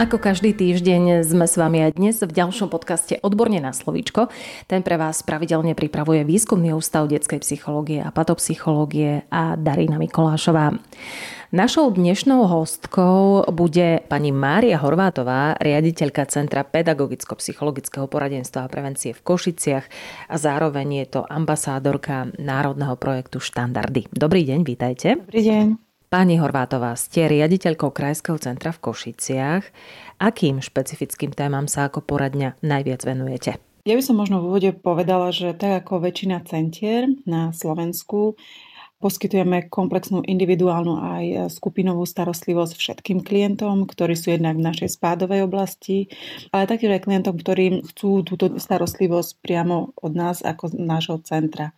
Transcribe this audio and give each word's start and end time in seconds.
Ako 0.00 0.16
každý 0.16 0.56
týždeň 0.56 1.28
sme 1.28 1.44
s 1.44 1.60
vami 1.60 1.84
aj 1.84 2.00
dnes 2.00 2.16
v 2.24 2.32
ďalšom 2.32 2.72
podcaste 2.72 3.20
Odborne 3.20 3.60
na 3.60 3.68
slovíčko. 3.68 4.32
Ten 4.64 4.80
pre 4.80 4.96
vás 4.96 5.20
pravidelne 5.20 5.76
pripravuje 5.76 6.24
Výskumný 6.24 6.72
ústav 6.72 7.04
detskej 7.04 7.44
psychológie 7.44 8.00
a 8.00 8.08
patopsychológie 8.08 9.28
a 9.28 9.60
Darina 9.60 10.00
Mikolášová. 10.00 10.72
Našou 11.52 11.92
dnešnou 11.92 12.48
hostkou 12.48 13.44
bude 13.52 14.00
pani 14.08 14.32
Mária 14.32 14.80
Horvátová, 14.80 15.60
riaditeľka 15.60 16.24
Centra 16.32 16.64
pedagogicko-psychologického 16.64 18.08
poradenstva 18.08 18.64
a 18.64 18.72
prevencie 18.72 19.12
v 19.12 19.20
Košiciach 19.20 19.84
a 20.32 20.34
zároveň 20.40 21.04
je 21.04 21.20
to 21.20 21.28
ambasádorka 21.28 22.32
národného 22.40 22.96
projektu 22.96 23.36
Štandardy. 23.36 24.08
Dobrý 24.16 24.48
deň, 24.48 24.64
vítajte. 24.64 25.20
Dobrý 25.20 25.44
deň. 25.44 25.89
Pani 26.10 26.42
Horvátová, 26.42 26.98
ste 26.98 27.30
riaditeľkou 27.30 27.94
Krajského 27.94 28.34
centra 28.42 28.74
v 28.74 28.82
Košiciach. 28.82 29.62
Akým 30.18 30.58
špecifickým 30.58 31.30
témam 31.30 31.70
sa 31.70 31.86
ako 31.86 32.02
poradňa 32.02 32.58
najviac 32.66 33.06
venujete? 33.06 33.62
Ja 33.86 33.94
by 33.94 34.02
som 34.02 34.18
možno 34.18 34.42
v 34.42 34.50
úvode 34.50 34.70
povedala, 34.74 35.30
že 35.30 35.54
tak 35.54 35.86
ako 35.86 36.02
väčšina 36.02 36.42
centier 36.50 37.06
na 37.30 37.54
Slovensku, 37.54 38.34
Poskytujeme 39.00 39.72
komplexnú 39.72 40.20
individuálnu 40.28 41.00
aj 41.00 41.24
skupinovú 41.56 42.04
starostlivosť 42.04 42.76
všetkým 42.76 43.24
klientom, 43.24 43.88
ktorí 43.88 44.12
sú 44.12 44.36
jednak 44.36 44.60
v 44.60 44.66
našej 44.68 45.00
spádovej 45.00 45.48
oblasti, 45.48 46.12
ale 46.52 46.68
taktiež 46.68 47.00
aj 47.00 47.08
klientom, 47.08 47.40
ktorí 47.40 47.80
chcú 47.80 48.20
túto 48.28 48.60
starostlivosť 48.60 49.40
priamo 49.40 49.96
od 49.96 50.12
nás 50.12 50.44
ako 50.44 50.76
z 50.76 50.84
nášho 50.84 51.16
centra. 51.24 51.72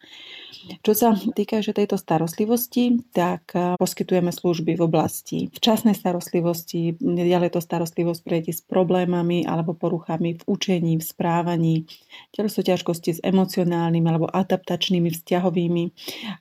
Čo 0.82 0.92
sa 0.92 1.08
týka 1.14 1.62
že 1.62 1.72
tejto 1.72 1.96
starostlivosti, 1.96 2.98
tak 3.14 3.54
poskytujeme 3.78 4.34
služby 4.34 4.74
v 4.76 4.82
oblasti 4.82 5.38
včasnej 5.52 5.94
starostlivosti, 5.94 6.98
ďalej 7.00 7.54
to 7.54 7.60
starostlivosť 7.62 8.20
pre 8.24 8.42
deti 8.42 8.52
s 8.52 8.64
problémami 8.64 9.46
alebo 9.46 9.76
poruchami 9.76 10.36
v 10.38 10.42
učení, 10.48 10.98
v 10.98 11.04
správaní, 11.04 11.86
ďalej 12.34 12.50
sú 12.50 12.60
ťažkosti 12.64 13.10
s 13.16 13.20
emocionálnymi 13.22 14.06
alebo 14.08 14.26
adaptačnými 14.28 15.12
vzťahovými 15.14 15.84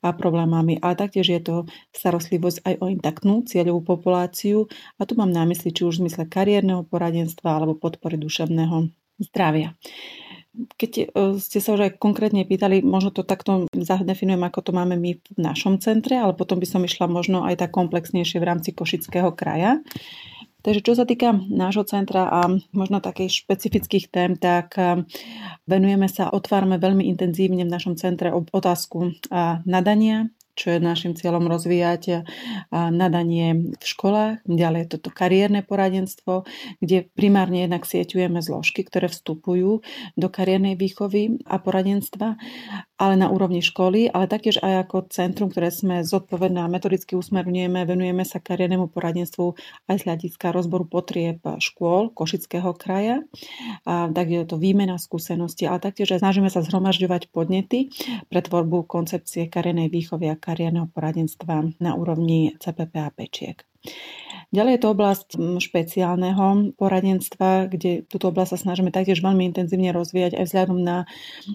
problémami 0.02 0.42
problémami, 0.42 0.80
ale 0.80 0.94
taktiež 0.96 1.28
je 1.28 1.42
to 1.42 1.56
starostlivosť 1.92 2.64
aj 2.64 2.76
o 2.80 2.86
intaktnú 2.88 3.44
cieľovú 3.44 3.82
populáciu. 3.84 4.70
A 4.98 5.04
tu 5.04 5.14
mám 5.18 5.30
na 5.30 5.44
mysli 5.50 5.74
či 5.76 5.84
už 5.84 6.00
v 6.00 6.08
zmysle 6.08 6.24
kariérneho 6.30 6.88
poradenstva 6.88 7.58
alebo 7.58 7.76
podpory 7.76 8.16
duševného 8.16 8.90
zdravia. 9.20 9.76
Keď 10.52 10.92
e, 11.00 11.06
ste 11.40 11.60
sa 11.64 11.72
už 11.72 11.82
aj 11.88 11.92
konkrétne 11.96 12.44
pýtali, 12.44 12.84
možno 12.84 13.16
to 13.16 13.24
takto 13.24 13.72
zadefinujem, 13.72 14.44
ako 14.44 14.60
to 14.60 14.72
máme 14.76 15.00
my 15.00 15.16
v 15.16 15.40
našom 15.40 15.80
centre, 15.80 16.20
ale 16.20 16.36
potom 16.36 16.60
by 16.60 16.68
som 16.68 16.84
išla 16.84 17.08
možno 17.08 17.48
aj 17.48 17.64
tak 17.64 17.72
komplexnejšie 17.72 18.44
v 18.44 18.48
rámci 18.48 18.76
Košického 18.76 19.32
kraja. 19.32 19.80
Takže 20.62 20.86
čo 20.86 20.94
sa 20.94 21.10
týka 21.10 21.34
nášho 21.50 21.88
centra 21.90 22.30
a 22.30 22.46
možno 22.76 23.02
takých 23.02 23.48
špecifických 23.48 24.12
tém, 24.12 24.36
tak 24.36 24.76
e, 24.76 25.08
venujeme 25.72 26.12
sa, 26.12 26.28
otvárame 26.30 26.76
veľmi 26.78 27.08
intenzívne 27.08 27.64
v 27.64 27.74
našom 27.74 27.96
centre 27.96 28.36
otázku 28.36 29.16
nadania, 29.64 30.28
čo 30.56 30.76
je 30.76 30.80
našim 30.84 31.14
cieľom 31.18 31.48
rozvíjať 31.50 32.26
nadanie 32.72 33.74
v 33.76 33.84
školách. 33.84 34.44
Ďalej 34.48 34.92
toto 34.92 35.10
kariérne 35.10 35.64
poradenstvo, 35.64 36.46
kde 36.84 37.08
primárne 37.14 37.66
jednak 37.66 37.88
sieťujeme 37.88 38.40
zložky, 38.44 38.84
ktoré 38.86 39.08
vstupujú 39.10 39.84
do 40.16 40.28
kariérnej 40.28 40.76
výchovy 40.76 41.44
a 41.48 41.60
poradenstva, 41.62 42.36
ale 43.02 43.14
na 43.18 43.34
úrovni 43.34 43.66
školy, 43.66 44.14
ale 44.14 44.30
taktiež 44.30 44.62
aj 44.62 44.86
ako 44.88 45.10
centrum, 45.10 45.50
ktoré 45.50 45.74
sme 45.74 46.06
zodpovedné 46.06 46.62
a 46.62 46.70
metodicky 46.70 47.18
usmerňujeme, 47.18 47.82
venujeme 47.84 48.22
sa 48.22 48.38
kariérnemu 48.38 48.94
poradenstvu 48.94 49.58
aj 49.90 49.96
z 49.98 50.06
hľadiska 50.06 50.54
rozboru 50.54 50.86
potrieb 50.86 51.42
škôl 51.58 52.14
Košického 52.14 52.78
kraja. 52.78 53.26
A 53.90 54.10
tak 54.14 54.30
je 54.30 54.46
to 54.46 54.62
výmena 54.62 55.02
skúseností, 55.02 55.66
ale 55.66 55.82
taktiež 55.82 56.14
aj 56.14 56.22
snažíme 56.22 56.50
sa 56.54 56.62
zhromažďovať 56.62 57.34
podnety 57.34 57.90
pre 58.30 58.40
tvorbu 58.46 58.86
koncepcie 58.86 59.50
kariérnej 59.50 59.90
výchovy 59.90 60.30
a 60.30 60.38
kariérneho 60.42 60.90
poradenstva 60.90 61.70
na 61.78 61.94
úrovni 61.94 62.58
CPP 62.58 62.94
a 62.98 63.14
pečiek. 63.14 63.62
Ďalej 64.52 64.72
je 64.76 64.82
to 64.84 64.90
oblasť 64.92 65.28
špeciálneho 65.64 66.76
poradenstva, 66.76 67.72
kde 67.72 68.04
túto 68.04 68.36
oblasť 68.36 68.52
sa 68.52 68.64
snažíme 68.68 68.92
taktiež 68.92 69.24
veľmi 69.24 69.48
intenzívne 69.48 69.96
rozvíjať 69.96 70.36
aj 70.36 70.46
vzhľadom 70.46 70.80
na 70.84 71.08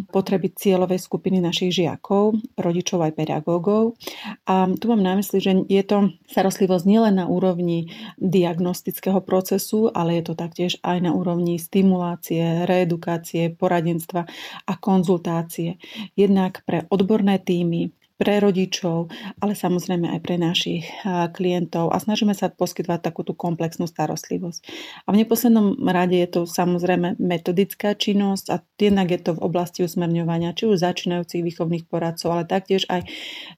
potreby 0.09 0.49
cieľovej 0.57 1.05
skupiny 1.05 1.45
našich 1.45 1.77
žiakov, 1.77 2.41
rodičov 2.57 3.05
aj 3.05 3.21
pedagógov. 3.21 4.01
A 4.49 4.65
tu 4.73 4.85
mám 4.89 5.05
na 5.05 5.13
mysli, 5.21 5.45
že 5.45 5.53
je 5.69 5.83
to 5.85 6.17
starostlivosť 6.33 6.85
nielen 6.89 7.21
na 7.21 7.29
úrovni 7.29 7.93
diagnostického 8.17 9.21
procesu, 9.21 9.93
ale 9.93 10.17
je 10.17 10.33
to 10.33 10.35
taktiež 10.35 10.81
aj 10.81 11.05
na 11.05 11.13
úrovni 11.13 11.61
stimulácie, 11.61 12.65
reedukácie, 12.65 13.53
poradenstva 13.53 14.25
a 14.65 14.73
konzultácie. 14.81 15.77
Jednak 16.17 16.65
pre 16.65 16.89
odborné 16.89 17.45
týmy, 17.45 17.93
pre 18.17 18.41
rodičov, 18.41 19.13
ale 19.45 19.53
samozrejme 19.53 20.09
aj 20.09 20.21
pre 20.25 20.41
našich 20.41 20.89
klientov 21.37 21.93
a 21.93 22.01
snažíme 22.01 22.33
sa 22.33 22.49
poskytovať 22.49 23.05
takúto 23.05 23.37
komplexnú 23.37 23.85
starostlivosť. 23.85 24.61
A 25.05 25.13
v 25.13 25.21
neposlednom 25.21 25.77
rade 25.85 26.17
je 26.17 26.29
to 26.33 26.41
samozrejme 26.49 27.21
metodická 27.21 27.93
činnosť 27.93 28.47
a 28.53 28.57
jednak 28.81 29.13
je 29.13 29.21
to 29.21 29.37
v 29.37 29.45
oblasti 29.45 29.85
usmerňovania 29.85 30.57
či 30.57 30.65
už 30.65 30.81
začínajúcich 30.81 31.45
výchovných 31.45 31.85
poradcov, 31.93 32.33
ale 32.33 32.49
taktiež 32.49 32.89
aj 32.89 33.05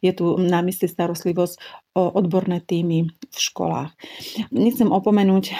je 0.02 0.10
tu 0.10 0.34
na 0.42 0.58
mysli 0.66 0.90
starostlivosť 0.90 1.86
odborné 1.98 2.62
týmy 2.62 3.10
v 3.10 3.38
školách. 3.38 3.92
Nechcem 4.54 4.88
opomenúť 4.88 5.50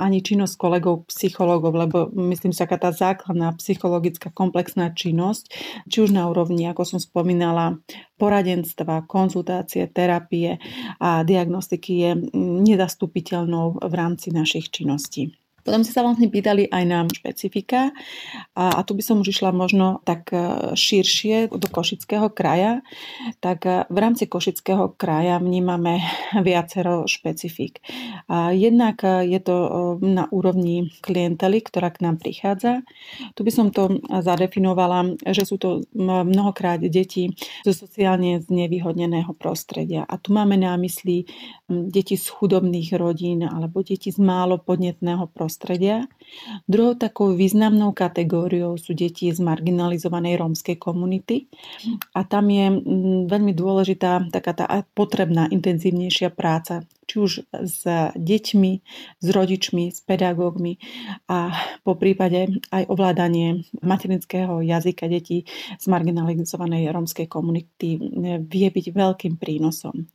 ani 0.00 0.24
činnosť 0.24 0.54
kolegov 0.56 1.04
psychológov, 1.12 1.76
lebo 1.76 1.98
myslím 2.32 2.50
si, 2.50 2.64
aká 2.64 2.80
tá 2.80 2.90
základná 2.90 3.52
psychologická 3.60 4.32
komplexná 4.32 4.90
činnosť, 4.96 5.52
či 5.86 5.96
už 6.00 6.16
na 6.16 6.26
úrovni, 6.26 6.64
ako 6.66 6.96
som 6.96 6.98
spomínala, 6.98 7.78
poradenstva, 8.16 9.04
konzultácie, 9.10 9.90
terapie 9.90 10.62
a 11.02 11.26
diagnostiky 11.26 11.92
je 11.92 12.10
nezastupiteľnou 12.38 13.82
v 13.82 13.94
rámci 13.94 14.30
našich 14.30 14.70
činností. 14.70 15.41
Potom 15.62 15.86
ste 15.86 15.94
sa 15.94 16.02
vlastne 16.02 16.26
pýtali 16.26 16.66
aj 16.66 16.84
na 16.84 17.06
špecifika 17.06 17.94
a, 18.58 18.64
a 18.76 18.80
tu 18.82 18.98
by 18.98 19.02
som 19.02 19.22
už 19.22 19.30
išla 19.30 19.54
možno 19.54 20.02
tak 20.02 20.34
e, 20.34 20.74
širšie 20.74 21.54
do 21.54 21.68
Košického 21.70 22.34
kraja. 22.34 22.82
Tak 23.38 23.58
e, 23.64 23.86
v 23.86 23.98
rámci 23.98 24.26
Košického 24.26 24.98
kraja 24.98 25.38
vnímame 25.38 26.02
viacero 26.46 27.06
špecifik. 27.06 27.78
A 28.26 28.50
jednak 28.50 29.06
e, 29.06 29.30
je 29.30 29.40
to 29.40 29.56
na 30.02 30.26
úrovni 30.34 30.90
klientely, 30.98 31.62
ktorá 31.62 31.94
k 31.94 32.10
nám 32.10 32.18
prichádza. 32.18 32.82
Tu 33.38 33.46
by 33.46 33.52
som 33.54 33.70
to 33.70 34.02
zadefinovala, 34.10 35.14
že 35.30 35.46
sú 35.46 35.62
to 35.62 35.86
mnohokrát 35.94 36.82
deti 36.82 37.30
zo 37.62 37.70
sociálne 37.70 38.42
znevýhodneného 38.42 39.30
prostredia. 39.38 40.02
A 40.10 40.18
tu 40.18 40.34
máme 40.34 40.58
na 40.58 40.74
mysli 40.74 41.24
deti 41.70 42.18
z 42.18 42.26
chudobných 42.26 42.98
rodín 42.98 43.46
alebo 43.46 43.86
deti 43.86 44.10
z 44.10 44.18
málo 44.18 44.58
podnetného 44.58 45.30
prostredia 45.30 45.51
prostredia. 45.58 46.08
Druhou 46.66 46.94
takou 46.94 47.32
významnou 47.36 47.92
kategóriou 47.92 48.76
sú 48.80 48.96
deti 48.96 49.30
z 49.30 49.38
marginalizovanej 49.38 50.40
rómskej 50.40 50.76
komunity 50.80 51.46
a 52.16 52.24
tam 52.24 52.48
je 52.48 52.66
mm, 52.72 53.30
veľmi 53.30 53.52
dôležitá 53.52 54.32
taká 54.32 54.52
tá 54.56 54.66
potrebná 54.94 55.46
intenzívnejšia 55.52 56.32
práca 56.32 56.84
či 57.12 57.20
už 57.20 57.32
s 57.52 57.84
deťmi, 58.16 58.72
s 59.20 59.26
rodičmi, 59.28 59.92
s 59.92 60.00
pedagógmi 60.00 60.80
a 61.28 61.52
po 61.84 61.98
prípade 61.98 62.62
aj 62.72 62.88
ovládanie 62.88 63.68
materinského 63.84 64.64
jazyka 64.64 65.12
detí 65.12 65.44
z 65.76 65.84
marginalizovanej 65.92 66.88
rómskej 66.88 67.28
komunity 67.28 68.00
vie 68.48 68.68
byť 68.72 68.86
veľkým 68.96 69.34
prínosom. 69.36 70.08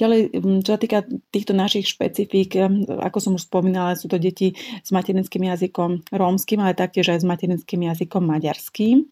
Ďalej, 0.00 0.32
čo 0.64 0.70
sa 0.72 0.80
týka 0.80 1.04
týchto 1.28 1.52
našich 1.52 1.92
špecifík, 1.92 2.56
ako 2.88 3.18
som 3.20 3.36
už 3.36 3.44
spomínala, 3.44 3.98
sú 4.00 4.08
to 4.08 4.16
deti 4.16 4.56
s 4.56 4.88
materinským 4.96 5.44
jazykom 5.54 6.14
rómskym, 6.14 6.58
ale 6.62 6.78
taktiež 6.78 7.12
aj 7.12 7.22
s 7.22 7.28
materinským 7.28 7.86
jazykom 7.90 8.22
maďarským. 8.22 9.04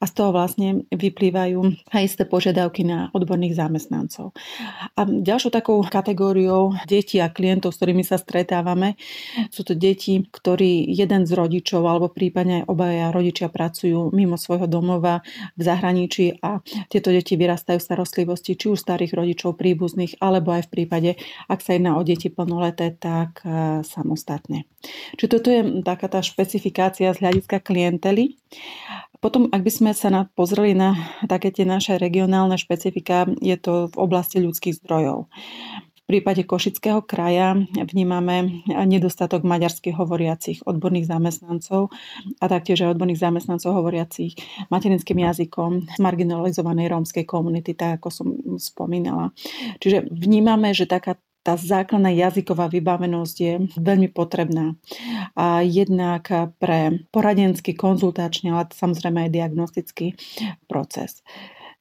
A 0.00 0.04
z 0.04 0.12
toho 0.12 0.30
vlastne 0.34 0.84
vyplývajú 0.90 1.90
aj 1.94 2.02
isté 2.02 2.22
požiadavky 2.26 2.82
na 2.82 3.08
odborných 3.14 3.56
zamestnancov. 3.56 4.34
A 4.94 5.00
ďalšou 5.06 5.50
takou 5.54 5.80
kategóriou 5.86 6.74
detí 6.84 7.22
a 7.22 7.30
klientov, 7.30 7.72
s 7.72 7.78
ktorými 7.80 8.02
sa 8.02 8.18
stretávame. 8.18 8.98
Sú 9.54 9.62
to 9.62 9.78
deti, 9.78 10.26
ktorí 10.26 10.90
jeden 10.90 11.24
z 11.24 11.32
rodičov 11.32 11.82
alebo 11.86 12.10
prípadne 12.10 12.62
aj 12.62 12.64
obaja 12.68 13.08
rodičia 13.14 13.48
pracujú 13.52 14.10
mimo 14.10 14.34
svojho 14.40 14.66
domova 14.66 15.22
v 15.54 15.60
zahraničí 15.62 16.42
a 16.42 16.60
tieto 16.88 17.12
deti 17.12 17.38
vyrastajú 17.38 17.78
v 17.78 17.86
starostlivosti 17.86 18.58
či 18.58 18.66
už 18.72 18.78
starých 18.80 19.12
rodičov, 19.14 19.58
príbuzných, 19.58 20.18
alebo 20.18 20.54
aj 20.54 20.68
v 20.68 20.72
prípade, 20.72 21.10
ak 21.46 21.60
sa 21.62 21.76
jedná 21.76 21.98
o 21.98 22.02
deti 22.02 22.32
plnoleté, 22.32 22.94
tak 22.94 23.42
e, 23.42 23.82
samostatne. 23.82 24.64
Čiže 25.18 25.30
toto 25.30 25.48
je 25.50 25.60
taká 25.86 26.06
tá 26.10 26.20
špecifikácia 26.22 27.12
z 27.14 27.20
hľadiska 27.22 27.62
klientely. 27.62 28.38
Potom, 29.20 29.48
ak 29.48 29.64
by 29.64 29.72
sme 29.72 29.92
sa 29.96 30.12
na, 30.12 30.28
pozreli 30.28 30.76
na 30.76 30.94
také 31.24 31.48
tie 31.50 31.64
naše 31.64 31.96
regionálne 31.96 32.60
špecifika, 32.60 33.26
je 33.40 33.56
to 33.56 33.88
v 33.90 33.96
oblasti 33.96 34.38
ľudských 34.38 34.78
zdrojov. 34.84 35.26
V 36.06 36.14
prípade 36.14 36.46
Košického 36.46 37.02
kraja 37.02 37.58
vnímame 37.74 38.62
nedostatok 38.70 39.42
maďarských 39.42 39.98
hovoriacich 39.98 40.62
odborných 40.62 41.10
zamestnancov 41.10 41.90
a 42.38 42.44
taktiež 42.46 42.86
aj 42.86 42.94
odborných 42.94 43.18
zamestnancov 43.18 43.74
hovoriacich 43.74 44.38
materinským 44.70 45.18
jazykom 45.18 45.90
z 45.90 45.98
marginalizovanej 45.98 46.94
rómskej 46.94 47.26
komunity, 47.26 47.74
tak 47.74 47.98
ako 47.98 48.08
som 48.14 48.28
spomínala. 48.54 49.34
Čiže 49.82 50.06
vnímame, 50.06 50.70
že 50.70 50.86
taká 50.86 51.18
tá 51.46 51.54
základná 51.54 52.10
jazyková 52.10 52.66
vybavenosť 52.66 53.36
je 53.38 53.54
veľmi 53.78 54.10
potrebná. 54.10 54.74
A 55.38 55.62
jednak 55.62 56.26
pre 56.58 57.06
poradenský, 57.14 57.78
konzultačný, 57.78 58.50
ale 58.50 58.66
samozrejme 58.74 59.30
aj 59.30 59.30
diagnostický 59.30 60.18
proces. 60.66 61.22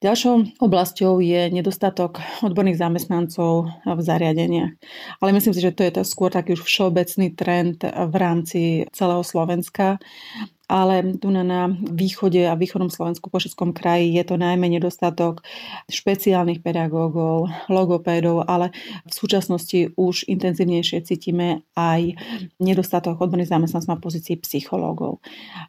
Ďalšou 0.06 0.62
oblasťou 0.62 1.18
je 1.18 1.50
nedostatok 1.50 2.22
odborných 2.46 2.78
zamestnancov 2.78 3.74
v 3.90 4.00
zariadeniach. 4.06 4.78
Ale 5.18 5.34
myslím 5.34 5.56
si, 5.56 5.66
že 5.66 5.74
to 5.74 5.82
je 5.82 5.98
to 5.98 6.04
skôr 6.06 6.30
taký 6.30 6.54
už 6.54 6.62
všeobecný 6.62 7.34
trend 7.34 7.82
v 7.88 8.16
rámci 8.20 8.86
celého 8.94 9.26
Slovenska 9.26 9.98
ale 10.66 11.16
tu 11.22 11.30
na, 11.30 11.46
na 11.46 11.62
východe 11.70 12.42
a 12.50 12.58
východnom 12.58 12.90
Slovensku, 12.90 13.30
Košickom 13.30 13.70
kraji 13.70 14.18
je 14.18 14.24
to 14.26 14.36
najmä 14.42 14.66
nedostatok 14.66 15.46
špeciálnych 15.86 16.66
pedagógov, 16.66 17.54
logopédov, 17.70 18.50
ale 18.50 18.74
v 19.06 19.14
súčasnosti 19.14 19.94
už 19.94 20.26
intenzívnejšie 20.26 21.06
cítime 21.06 21.62
aj 21.78 22.18
nedostatok 22.58 23.22
odborných 23.22 23.54
zamestnancov 23.54 23.94
na 23.94 24.02
pozícii 24.02 24.42
psychológov. 24.42 25.22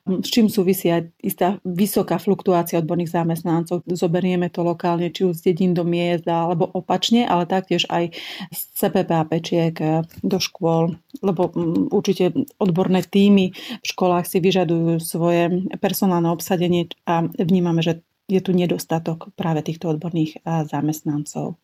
S 0.08 0.28
čím 0.32 0.48
súvisia 0.48 1.04
istá 1.20 1.60
vysoká 1.62 2.16
fluktuácia 2.16 2.80
odborných 2.80 3.12
zamestnancov. 3.12 3.84
Zoberieme 3.84 4.48
to 4.48 4.64
lokálne, 4.64 5.12
či 5.12 5.28
už 5.28 5.36
z 5.36 5.52
dedín 5.52 5.76
do 5.76 5.84
miest, 5.84 6.24
alebo 6.24 6.64
opačne, 6.72 7.28
ale 7.28 7.44
taktiež 7.44 7.84
aj 7.92 8.16
z 8.48 8.60
CPP 8.80 9.10
a 9.12 9.24
pečiek 9.28 9.74
do 10.24 10.38
škôl, 10.40 10.96
lebo 11.20 11.52
mm, 11.52 11.92
určite 11.92 12.32
odborné 12.56 13.04
týmy 13.04 13.52
v 13.52 13.86
školách 13.86 14.24
si 14.24 14.38
vyžadujú 14.40 14.85
svoje 15.02 15.66
personálne 15.82 16.30
obsadenie 16.30 16.90
a 17.06 17.26
vnímame, 17.26 17.82
že 17.82 18.06
je 18.26 18.42
tu 18.42 18.50
nedostatok 18.50 19.30
práve 19.38 19.62
týchto 19.62 19.86
odborných 19.86 20.42
zamestnancov. 20.42 21.62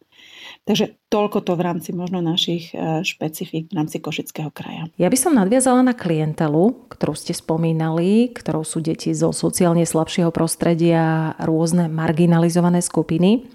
Takže 0.62 0.94
toľko 1.10 1.42
to 1.42 1.58
v 1.58 1.64
rámci 1.66 1.90
možno 1.90 2.22
našich 2.22 2.70
špecifík 3.02 3.66
v 3.66 3.74
rámci 3.74 3.98
Košického 3.98 4.54
kraja. 4.54 4.86
Ja 4.94 5.10
by 5.10 5.18
som 5.18 5.34
nadviazala 5.34 5.82
na 5.82 5.90
klientelu, 5.90 6.86
ktorú 6.86 7.18
ste 7.18 7.34
spomínali, 7.34 8.30
ktorou 8.30 8.62
sú 8.62 8.78
deti 8.78 9.10
zo 9.10 9.34
sociálne 9.34 9.82
slabšieho 9.82 10.30
prostredia, 10.30 11.34
rôzne 11.42 11.90
marginalizované 11.90 12.78
skupiny. 12.78 13.50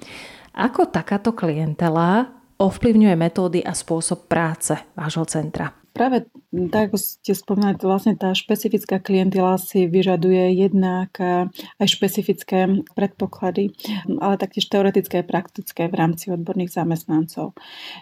Ako 0.51 0.91
takáto 0.91 1.31
klientela 1.31 2.27
ovplyvňuje 2.59 3.15
metódy 3.15 3.59
a 3.63 3.71
spôsob 3.71 4.27
práce 4.27 4.75
vášho 4.99 5.23
centra? 5.31 5.71
Práve 5.95 6.27
tak, 6.73 6.89
ako 6.89 6.97
ste 6.97 7.37
spomínali, 7.37 7.77
vlastne 7.77 8.17
tá 8.17 8.33
špecifická 8.33 8.97
klientela 8.97 9.61
si 9.61 9.85
vyžaduje 9.85 10.57
jednak 10.57 11.13
eh, 11.21 11.45
aj 11.77 11.87
špecifické 11.87 12.81
predpoklady, 12.97 13.77
ale 14.17 14.41
taktiež 14.41 14.65
teoretické 14.65 15.21
a 15.21 15.27
praktické 15.27 15.85
v 15.85 15.95
rámci 15.95 16.33
odborných 16.33 16.73
zamestnancov. 16.73 17.53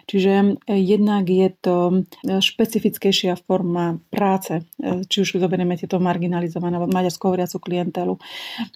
Čiže 0.08 0.56
eh, 0.64 0.80
jednak 0.80 1.28
je 1.28 1.48
to 1.60 1.76
eh, 2.24 2.40
špecifickejšia 2.40 3.36
forma 3.44 4.00
práce, 4.08 4.64
či 4.80 5.16
už 5.20 5.36
zoberieme 5.36 5.76
tieto 5.76 6.00
marginalizované 6.00 6.80
maďarsko 6.80 7.28
hovoriacu 7.28 7.58
klientelu, 7.60 8.14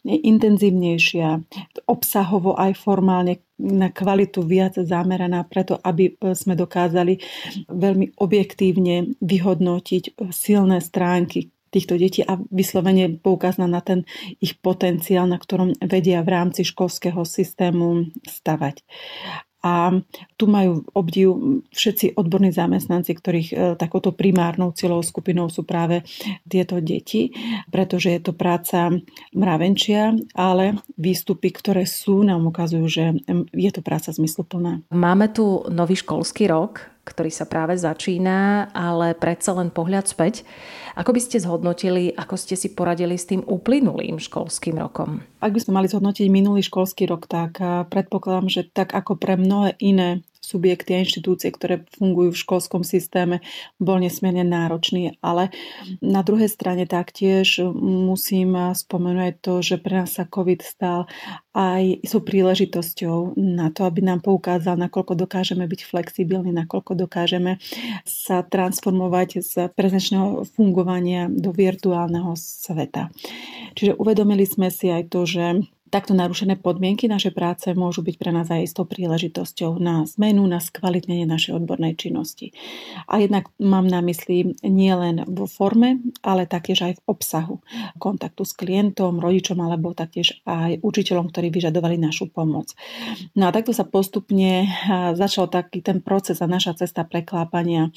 intenzívnejšia, 0.04 1.40
obsahovo 1.88 2.58
aj 2.58 2.76
formálne 2.76 3.40
na 3.60 3.92
kvalitu 3.92 4.40
viac 4.40 4.80
zameraná 4.80 5.44
preto, 5.44 5.76
aby 5.76 6.16
sme 6.32 6.56
dokázali 6.56 7.20
veľmi 7.68 8.16
objektívne 8.16 9.20
vyhodnotiť 9.20 9.69
silné 10.34 10.82
stránky 10.82 11.54
týchto 11.70 11.94
detí 11.94 12.26
a 12.26 12.36
vyslovene 12.50 13.22
poukázať 13.22 13.70
na 13.70 13.78
ten 13.78 14.02
ich 14.42 14.58
potenciál, 14.58 15.30
na 15.30 15.38
ktorom 15.38 15.78
vedia 15.86 16.20
v 16.26 16.34
rámci 16.34 16.66
školského 16.66 17.22
systému 17.22 18.10
stavať. 18.26 18.82
A 19.60 19.92
tu 20.40 20.48
majú 20.48 20.88
obdiv 20.96 21.36
všetci 21.68 22.16
odborní 22.16 22.48
zamestnanci, 22.48 23.12
ktorých 23.12 23.48
e, 23.52 23.56
takouto 23.76 24.16
primárnou 24.16 24.72
cieľovou 24.72 25.04
skupinou 25.04 25.52
sú 25.52 25.68
práve 25.68 26.00
tieto 26.48 26.80
deti, 26.80 27.36
pretože 27.68 28.08
je 28.08 28.20
to 28.24 28.32
práca 28.32 28.88
mravenčia, 29.36 30.16
ale 30.32 30.80
výstupy, 30.96 31.52
ktoré 31.52 31.84
sú, 31.84 32.24
nám 32.24 32.48
ukazujú, 32.48 32.86
že 32.88 33.04
je 33.52 33.70
to 33.70 33.84
práca 33.84 34.16
zmysluplná. 34.16 34.80
Máme 34.96 35.28
tu 35.28 35.68
nový 35.68 35.92
školský 35.92 36.48
rok, 36.48 36.88
ktorý 37.10 37.34
sa 37.34 37.50
práve 37.50 37.74
začína, 37.74 38.70
ale 38.70 39.18
predsa 39.18 39.50
len 39.58 39.74
pohľad 39.74 40.06
späť. 40.06 40.46
Ako 40.94 41.10
by 41.10 41.20
ste 41.20 41.42
zhodnotili, 41.42 42.14
ako 42.14 42.38
ste 42.38 42.54
si 42.54 42.70
poradili 42.70 43.18
s 43.18 43.26
tým 43.26 43.42
uplynulým 43.42 44.22
školským 44.22 44.78
rokom? 44.78 45.26
Ak 45.42 45.50
by 45.50 45.58
sme 45.58 45.82
mali 45.82 45.90
zhodnotiť 45.90 46.30
minulý 46.30 46.62
školský 46.62 47.10
rok, 47.10 47.26
tak 47.26 47.58
predpokladám, 47.90 48.46
že 48.46 48.62
tak 48.70 48.94
ako 48.94 49.18
pre 49.18 49.34
mnohé 49.34 49.74
iné 49.82 50.22
subjekty 50.40 50.96
a 50.96 51.04
inštitúcie, 51.04 51.52
ktoré 51.52 51.84
fungujú 51.94 52.32
v 52.32 52.42
školskom 52.42 52.82
systéme, 52.82 53.44
bol 53.76 54.00
nesmierne 54.00 54.42
náročný. 54.42 55.20
Ale 55.20 55.52
na 56.00 56.24
druhej 56.24 56.48
strane 56.48 56.88
taktiež 56.88 57.60
musím 57.80 58.56
spomenúť 58.72 59.38
to, 59.44 59.60
že 59.60 59.76
pre 59.78 60.02
nás 60.02 60.16
sa 60.16 60.24
COVID 60.24 60.60
stal 60.64 61.06
aj 61.50 62.06
sú 62.06 62.22
príležitosťou 62.22 63.34
na 63.34 63.74
to, 63.74 63.82
aby 63.82 64.06
nám 64.06 64.22
poukázal, 64.22 64.78
nakoľko 64.78 65.18
dokážeme 65.18 65.66
byť 65.66 65.80
flexibilní, 65.82 66.54
nakoľko 66.54 66.94
dokážeme 66.94 67.58
sa 68.06 68.46
transformovať 68.46 69.42
z 69.42 69.54
prezenčného 69.74 70.46
fungovania 70.54 71.26
do 71.26 71.50
virtuálneho 71.50 72.38
sveta. 72.38 73.10
Čiže 73.74 73.98
uvedomili 73.98 74.46
sme 74.46 74.70
si 74.70 74.94
aj 74.94 75.10
to, 75.10 75.26
že 75.26 75.66
Takto 75.90 76.14
narušené 76.14 76.54
podmienky 76.62 77.10
našej 77.10 77.34
práce 77.34 77.66
môžu 77.74 78.06
byť 78.06 78.14
pre 78.14 78.30
nás 78.30 78.46
aj 78.46 78.62
istou 78.62 78.86
príležitosťou 78.86 79.82
na 79.82 80.06
zmenu, 80.06 80.46
na 80.46 80.62
skvalitnenie 80.62 81.26
našej 81.26 81.58
odbornej 81.58 81.98
činnosti. 81.98 82.54
A 83.10 83.18
jednak 83.18 83.50
mám 83.58 83.90
na 83.90 83.98
mysli 83.98 84.54
nielen 84.62 85.26
vo 85.26 85.50
forme, 85.50 85.98
ale 86.22 86.46
taktiež 86.46 86.86
aj 86.86 86.92
v 86.94 87.04
obsahu 87.10 87.58
kontaktu 87.98 88.42
s 88.46 88.54
klientom, 88.54 89.18
rodičom 89.18 89.58
alebo 89.58 89.90
taktiež 89.90 90.38
aj 90.46 90.78
učiteľom, 90.78 91.34
ktorí 91.34 91.50
vyžadovali 91.50 91.98
našu 91.98 92.30
pomoc. 92.30 92.70
No 93.34 93.50
a 93.50 93.54
takto 93.54 93.74
sa 93.74 93.82
postupne 93.82 94.70
začal 95.18 95.50
taký 95.50 95.82
ten 95.82 95.98
proces 95.98 96.38
a 96.38 96.46
naša 96.46 96.86
cesta 96.86 97.02
preklápania 97.02 97.90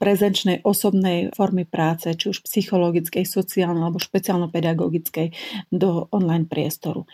prezenčnej 0.00 0.64
osobnej 0.64 1.28
formy 1.36 1.68
práce, 1.68 2.08
či 2.16 2.32
už 2.32 2.40
psychologickej, 2.40 3.28
sociálnej 3.28 3.84
alebo 3.84 4.00
špeciálno-pedagogickej 4.00 5.28
do 5.68 6.08
online 6.08 6.48
priestoru. 6.48 7.04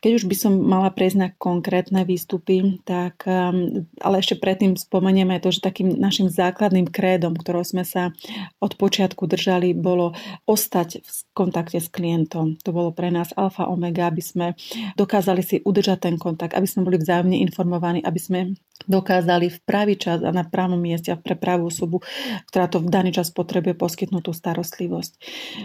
Keď 0.00 0.12
už 0.20 0.24
by 0.28 0.36
som 0.36 0.52
mala 0.60 0.90
prejsť 0.92 1.16
na 1.18 1.28
konkrétne 1.34 2.02
výstupy, 2.04 2.82
tak, 2.84 3.24
um, 3.24 3.86
ale 4.00 4.20
ešte 4.20 4.36
predtým 4.36 4.76
spomenieme 4.76 5.40
to, 5.40 5.50
že 5.50 5.64
takým 5.64 5.96
našim 5.96 6.28
základným 6.28 6.88
krédom, 6.88 7.34
ktorou 7.36 7.64
sme 7.64 7.82
sa 7.82 8.12
od 8.60 8.76
počiatku 8.76 9.24
držali, 9.24 9.72
bolo 9.72 10.12
ostať 10.44 11.00
v 11.00 11.18
kontakte 11.32 11.78
s 11.80 11.88
klientom. 11.88 12.60
To 12.62 12.70
bolo 12.70 12.90
pre 12.92 13.08
nás 13.08 13.32
alfa 13.34 13.66
omega, 13.66 14.08
aby 14.08 14.22
sme 14.22 14.46
dokázali 14.94 15.42
si 15.42 15.56
udržať 15.62 16.10
ten 16.10 16.16
kontakt, 16.20 16.54
aby 16.54 16.66
sme 16.68 16.86
boli 16.86 17.00
vzájomne 17.00 17.40
informovaní, 17.44 18.00
aby 18.04 18.20
sme 18.20 18.40
dokázali 18.86 19.50
v 19.50 19.58
pravý 19.64 19.94
čas 19.96 20.20
a 20.22 20.30
na 20.30 20.44
pravom 20.44 20.78
mieste 20.78 21.12
a 21.12 21.20
pre 21.20 21.34
pravú 21.34 21.68
osobu, 21.68 22.04
ktorá 22.50 22.68
to 22.68 22.80
v 22.80 22.88
daný 22.92 23.10
čas 23.16 23.32
potrebuje 23.32 23.74
poskytnúť 23.76 24.22
tú 24.24 24.32
starostlivosť. 24.32 25.12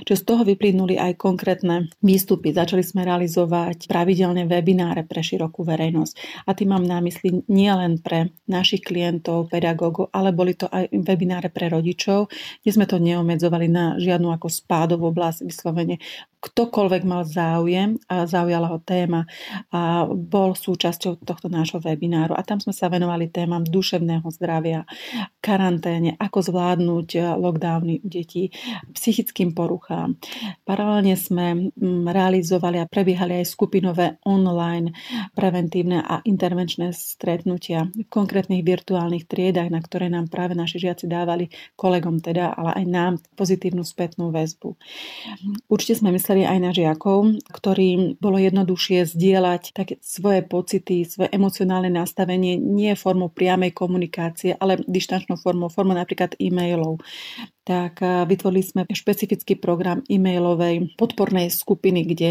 Čiže 0.08 0.20
z 0.20 0.26
toho 0.26 0.44
vyplynuli 0.48 0.96
aj 0.96 1.20
konkrétne 1.20 1.92
výstupy. 2.00 2.56
Začali 2.56 2.84
sme 2.84 3.04
realizovať 3.04 3.88
pravidelne 3.92 4.48
webináre 4.48 5.04
pre 5.04 5.20
širokú 5.24 5.64
verejnosť. 5.68 6.46
A 6.48 6.56
tým 6.56 6.72
mám 6.72 6.86
na 6.86 7.04
mysli 7.04 7.44
nielen 7.52 8.00
pre 8.00 8.32
našich 8.48 8.84
klientov, 8.84 9.52
pedagógov, 9.52 10.10
ale 10.16 10.32
boli 10.32 10.56
to 10.56 10.68
aj 10.72 10.90
webináre 10.92 11.52
pre 11.52 11.68
rodičov, 11.68 12.32
kde 12.64 12.72
sme 12.72 12.86
to 12.88 12.98
neomedzovali 12.98 13.68
na 13.68 13.96
žiadnu 14.00 14.32
ako 14.34 14.48
spádovú 14.48 15.12
oblasť, 15.12 15.46
vyslovene 15.46 15.98
ktokoľvek 16.40 17.04
mal 17.04 17.28
záujem 17.28 18.00
a 18.08 18.24
zaujala 18.24 18.72
ho 18.72 18.80
téma 18.80 19.28
a 19.76 20.08
bol 20.08 20.56
súčasťou 20.56 21.20
tohto 21.24 21.52
nášho 21.52 21.84
webináru. 21.84 22.32
A 22.36 22.42
tam 22.48 22.64
sme 22.64 22.72
sa 22.72 22.88
venovali 22.88 23.28
témam 23.28 23.68
duševného 23.68 24.24
zdravia, 24.32 24.88
karanténe, 25.44 26.16
ako 26.16 26.40
zvládnuť 26.40 27.36
lockdowny 27.36 28.00
u 28.04 28.08
detí, 28.08 28.56
psychickým 28.96 29.52
poruchám. 29.52 30.16
Paralelne 30.64 31.20
sme 31.20 31.76
mm, 31.76 32.08
realizovali 32.08 32.80
a 32.80 32.88
prebiehali 32.88 33.44
aj 33.44 33.52
skupinové 33.52 34.08
online 34.24 34.96
preventívne 35.36 36.00
a 36.00 36.24
intervenčné 36.24 36.96
stretnutia 36.96 37.92
v 37.92 38.08
konkrétnych 38.08 38.64
virtuálnych 38.64 39.28
triedach, 39.28 39.68
na 39.68 39.84
ktoré 39.84 40.08
nám 40.08 40.32
práve 40.32 40.56
naši 40.56 40.80
žiaci 40.88 41.10
dávali 41.10 41.52
kolegom 41.76 42.24
teda, 42.24 42.56
ale 42.56 42.80
aj 42.80 42.86
nám 42.88 43.14
pozitívnu 43.36 43.84
spätnú 43.84 44.32
väzbu. 44.32 44.78
Určite 45.68 46.00
sme 46.00 46.14
mysleli, 46.14 46.29
mysleli 46.30 46.46
aj 46.46 46.60
na 46.62 46.70
žiakov, 46.70 47.42
ktorým 47.50 48.22
bolo 48.22 48.38
jednoduchšie 48.38 49.02
zdieľať 49.02 49.74
také 49.74 49.98
svoje 49.98 50.46
pocity, 50.46 51.02
svoje 51.02 51.34
emocionálne 51.34 51.90
nastavenie 51.90 52.54
nie 52.54 52.94
formou 52.94 53.34
priamej 53.34 53.74
komunikácie, 53.74 54.54
ale 54.54 54.78
dištančnou 54.86 55.42
formou, 55.42 55.74
formou 55.74 55.98
napríklad 55.98 56.38
e-mailov 56.38 57.02
tak 57.64 58.02
vytvorili 58.02 58.64
sme 58.66 58.82
špecifický 58.90 59.60
program 59.60 60.02
e-mailovej 60.10 60.98
podpornej 60.98 61.54
skupiny, 61.54 62.06
kde 62.08 62.30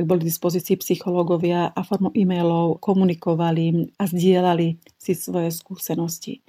boli 0.00 0.20
k 0.24 0.28
dispozícii 0.28 0.76
psychológovia 0.82 1.70
a 1.70 1.80
formou 1.86 2.10
e-mailov 2.10 2.82
komunikovali 2.82 3.94
a 4.00 4.04
zdieľali 4.08 4.82
si 5.00 5.16
svoje 5.16 5.48
skúsenosti. 5.54 6.44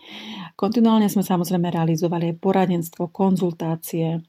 Kontinuálne 0.60 1.08
sme 1.08 1.24
samozrejme 1.24 1.72
realizovali 1.72 2.36
aj 2.36 2.42
poradenstvo, 2.44 3.08
konzultácie 3.08 4.20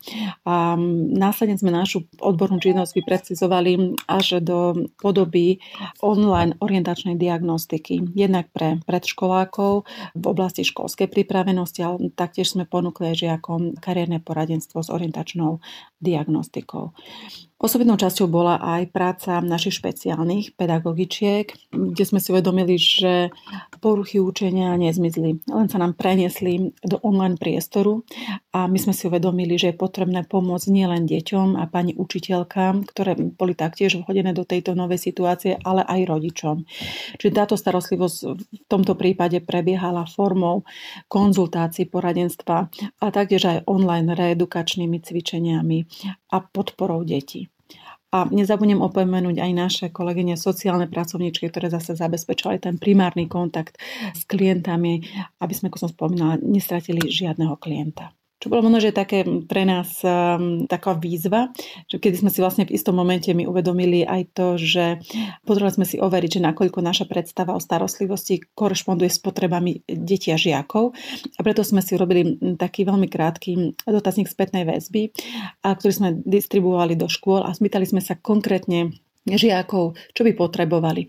a 0.47 0.78
následne 1.11 1.59
sme 1.59 1.75
našu 1.75 2.06
odbornú 2.23 2.62
činnosť 2.62 2.92
vyprecizovali 3.02 3.99
až 4.06 4.38
do 4.38 4.87
podoby 5.02 5.59
online 6.04 6.54
orientačnej 6.62 7.18
diagnostiky. 7.18 8.14
Jednak 8.14 8.52
pre 8.54 8.78
predškolákov 8.87 9.88
v 10.14 10.25
oblasti 10.25 10.62
školskej 10.62 11.11
pripravenosti, 11.11 11.80
ale 11.82 12.14
taktiež 12.14 12.54
sme 12.54 12.68
ponúkli 12.68 13.18
žiakom 13.18 13.75
kariérne 14.02 14.18
poradenstvo 14.18 14.82
s 14.82 14.90
orientačnou 14.90 15.62
diagnostikou. 16.02 16.92
Osobitnou 17.62 17.94
časťou 17.94 18.26
bola 18.26 18.59
aj 18.59 18.90
práca 18.90 19.38
našich 19.38 19.78
špeciálnych 19.78 20.59
pedagogičiek, 20.59 21.47
kde 21.71 22.02
sme 22.02 22.18
si 22.18 22.35
uvedomili, 22.35 22.75
že 22.75 23.30
poruchy 23.78 24.18
učenia 24.18 24.75
nezmizli, 24.75 25.47
len 25.47 25.66
sa 25.71 25.78
nám 25.78 25.94
preniesli 25.94 26.75
do 26.82 26.99
online 27.06 27.38
priestoru 27.38 28.02
a 28.50 28.66
my 28.66 28.78
sme 28.82 28.90
si 28.90 29.06
uvedomili, 29.06 29.54
že 29.62 29.71
je 29.71 29.78
potrebné 29.78 30.26
pomôcť 30.26 30.75
nielen 30.75 31.06
deťom 31.06 31.54
a 31.54 31.71
pani 31.71 31.94
učiteľkám, 31.94 32.82
ktoré 32.82 33.14
boli 33.14 33.54
taktiež 33.54 33.94
vhodené 34.02 34.35
do 34.35 34.42
tejto 34.42 34.75
novej 34.75 34.99
situácie, 34.99 35.54
ale 35.62 35.87
aj 35.87 36.18
rodičom. 36.18 36.66
Čiže 37.23 37.30
táto 37.30 37.54
starostlivosť 37.54 38.18
v 38.42 38.66
tomto 38.66 38.99
prípade 38.99 39.38
prebiehala 39.38 40.02
formou 40.11 40.66
konzultácií, 41.06 41.87
poradenstva 41.87 42.75
a 42.99 43.06
taktiež 43.14 43.47
aj 43.47 43.71
online 43.71 44.18
reedukačnými 44.18 44.99
cvičeniami 44.99 45.91
a 46.30 46.37
podporou 46.40 47.02
detí. 47.04 47.49
A 48.12 48.28
nezabudnem 48.28 48.84
opomenúť 48.84 49.40
aj 49.40 49.52
naše 49.56 49.87
kolegyne 49.88 50.37
sociálne 50.37 50.84
pracovníčky, 50.84 51.49
ktoré 51.49 51.72
zase 51.72 51.96
zabezpečovali 51.96 52.61
ten 52.61 52.76
primárny 52.76 53.25
kontakt 53.25 53.80
s 54.12 54.28
klientami, 54.28 55.00
aby 55.40 55.52
sme, 55.56 55.72
ako 55.72 55.88
som 55.88 55.90
spomínala, 55.90 56.37
nestratili 56.44 57.08
žiadneho 57.08 57.56
klienta. 57.56 58.12
Čo 58.42 58.50
bolo 58.50 58.66
možno, 58.66 58.82
že 58.82 58.90
také 58.90 59.22
pre 59.46 59.62
nás 59.62 60.02
um, 60.02 60.66
taká 60.66 60.99
výzva, 60.99 61.54
že 61.87 62.02
kedy 62.02 62.26
sme 62.26 62.30
si 62.34 62.42
vlastne 62.42 62.66
v 62.66 62.75
istom 62.75 62.99
momente 62.99 63.30
mi 63.30 63.46
uvedomili 63.46 64.02
aj 64.02 64.34
to, 64.34 64.58
že 64.58 64.99
potrebovali 65.46 65.78
sme 65.78 65.87
si 65.87 66.02
overiť, 66.02 66.42
že 66.42 66.46
nakoľko 66.50 66.82
naša 66.82 67.06
predstava 67.06 67.54
o 67.54 67.62
starostlivosti 67.62 68.42
korešponduje 68.58 69.06
s 69.06 69.22
potrebami 69.22 69.87
detí 69.87 70.34
a 70.34 70.38
žiakov. 70.40 70.90
A 71.38 71.40
preto 71.46 71.62
sme 71.62 71.87
si 71.87 71.94
urobili 71.94 72.34
taký 72.58 72.82
veľmi 72.82 73.06
krátky 73.06 73.78
dotazník 73.87 74.26
spätnej 74.26 74.66
väzby, 74.66 75.14
a 75.62 75.78
ktorý 75.78 75.92
sme 75.94 76.08
distribuovali 76.26 76.99
do 76.99 77.06
škôl 77.06 77.46
a 77.46 77.54
spýtali 77.54 77.87
sme 77.87 78.02
sa 78.02 78.18
konkrétne 78.18 78.90
žiakov, 79.22 79.94
čo 80.18 80.26
by 80.26 80.34
potrebovali 80.34 81.06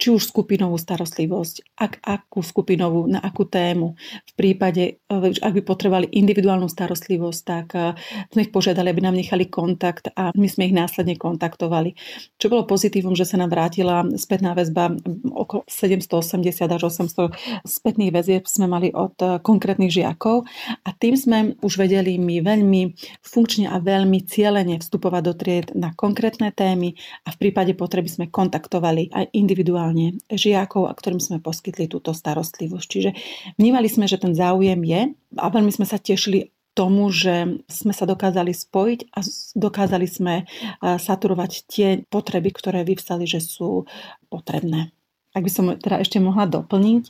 či 0.00 0.08
už 0.08 0.32
skupinovú 0.32 0.80
starostlivosť, 0.80 1.76
ak, 1.76 2.00
akú 2.00 2.40
skupinovú, 2.40 3.04
na 3.04 3.20
akú 3.20 3.44
tému. 3.44 4.00
V 4.00 4.32
prípade, 4.32 5.04
e, 5.04 5.36
ak 5.36 5.52
by 5.52 5.62
potrebovali 5.62 6.08
individuálnu 6.08 6.72
starostlivosť, 6.72 7.40
tak 7.44 7.66
e, 7.76 7.92
sme 8.32 8.48
ich 8.48 8.52
požiadali, 8.54 8.88
aby 8.88 9.04
nám 9.04 9.20
nechali 9.20 9.52
kontakt 9.52 10.08
a 10.16 10.32
my 10.32 10.48
sme 10.48 10.72
ich 10.72 10.74
následne 10.74 11.20
kontaktovali. 11.20 11.92
Čo 12.40 12.48
bolo 12.48 12.64
pozitívum, 12.64 13.12
že 13.12 13.28
sa 13.28 13.36
nám 13.36 13.52
vrátila 13.52 14.08
spätná 14.16 14.56
väzba 14.56 14.96
okolo 15.36 15.68
780 15.68 16.48
až 16.48 16.82
800 16.88 17.68
spätných 17.68 18.14
väzieb 18.16 18.48
sme 18.48 18.72
mali 18.72 18.88
od 18.96 19.12
e, 19.20 19.36
konkrétnych 19.44 19.92
žiakov 19.92 20.48
a 20.86 20.96
tým 20.96 21.12
sme 21.12 21.38
už 21.60 21.76
vedeli 21.76 22.16
my 22.16 22.40
veľmi 22.40 22.96
funkčne 23.20 23.68
a 23.68 23.76
veľmi 23.76 24.24
cieľene 24.24 24.80
vstupovať 24.80 25.22
do 25.28 25.34
tried 25.36 25.68
na 25.76 25.92
konkrétne 25.92 26.48
témy 26.56 26.96
a 27.28 27.34
v 27.34 27.36
prípade 27.36 27.76
potreby 27.76 28.08
sme 28.08 28.26
kontaktovali 28.32 29.12
aj 29.12 29.36
individuálne 29.36 29.89
individuálne 29.90 30.22
žiakov, 30.30 30.86
a 30.88 30.94
ktorým 30.94 31.20
sme 31.20 31.42
poskytli 31.42 31.90
túto 31.90 32.14
starostlivosť. 32.14 32.86
Čiže 32.86 33.10
vnímali 33.58 33.88
sme, 33.90 34.06
že 34.06 34.20
ten 34.20 34.32
záujem 34.34 34.80
je 34.84 35.00
a 35.36 35.46
veľmi 35.50 35.72
sme 35.74 35.86
sa 35.86 35.98
tešili 35.98 36.54
tomu, 36.74 37.10
že 37.10 37.60
sme 37.66 37.90
sa 37.90 38.06
dokázali 38.06 38.54
spojiť 38.54 39.00
a 39.10 39.20
dokázali 39.58 40.06
sme 40.06 40.46
saturovať 40.80 41.50
tie 41.66 41.88
potreby, 42.06 42.54
ktoré 42.54 42.86
vyvstali, 42.86 43.26
že 43.26 43.42
sú 43.42 43.90
potrebné. 44.30 44.94
Ak 45.30 45.46
by 45.46 45.50
som 45.50 45.70
teda 45.78 46.02
ešte 46.02 46.18
mohla 46.18 46.46
doplniť. 46.46 47.04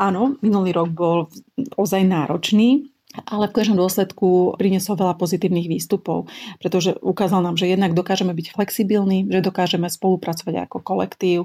Áno, 0.00 0.40
minulý 0.40 0.72
rok 0.72 0.88
bol 0.92 1.28
ozaj 1.76 2.04
náročný, 2.04 2.88
ale 3.24 3.48
v 3.48 3.56
každom 3.56 3.78
dôsledku 3.78 4.58
priniesol 4.58 4.98
veľa 4.98 5.16
pozitívnych 5.16 5.70
výstupov, 5.70 6.28
pretože 6.58 6.98
ukázal 7.00 7.40
nám, 7.44 7.56
že 7.56 7.70
jednak 7.70 7.94
dokážeme 7.94 8.34
byť 8.34 8.56
flexibilní, 8.56 9.30
že 9.30 9.40
dokážeme 9.44 9.86
spolupracovať 9.86 10.68
ako 10.68 10.76
kolektív 10.82 11.38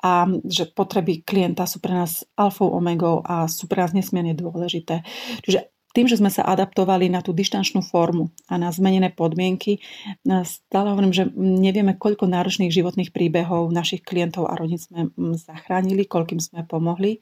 a 0.00 0.28
že 0.46 0.68
potreby 0.70 1.26
klienta 1.26 1.66
sú 1.66 1.82
pre 1.82 1.96
nás 1.96 2.22
alfou 2.38 2.70
omegou 2.70 3.24
a 3.24 3.50
sú 3.50 3.66
pre 3.66 3.82
nás 3.82 3.96
nesmierne 3.96 4.36
dôležité. 4.36 5.02
Čiže 5.42 5.71
tým, 5.92 6.08
že 6.08 6.16
sme 6.16 6.32
sa 6.32 6.42
adaptovali 6.48 7.12
na 7.12 7.20
tú 7.20 7.36
dištančnú 7.36 7.84
formu 7.84 8.32
a 8.48 8.56
na 8.56 8.72
zmenené 8.72 9.12
podmienky, 9.12 9.80
stále 10.24 10.88
hovorím, 10.92 11.12
že 11.12 11.28
nevieme, 11.36 11.96
koľko 11.96 12.28
náročných 12.28 12.72
životných 12.72 13.12
príbehov 13.12 13.68
našich 13.70 14.00
klientov 14.00 14.48
a 14.48 14.56
rodín 14.56 14.80
sme 14.80 15.12
zachránili, 15.36 16.08
koľkým 16.08 16.40
sme 16.40 16.64
pomohli. 16.64 17.20